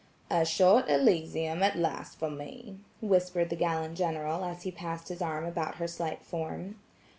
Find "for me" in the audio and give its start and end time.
2.17-2.75